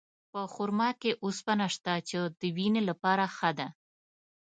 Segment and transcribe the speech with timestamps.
[0.31, 3.67] په خرما کې اوسپنه شته، چې د وینې لپاره ښه ده.